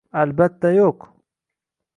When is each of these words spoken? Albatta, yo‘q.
Albatta, 0.21 0.71
yo‘q. 0.77 1.05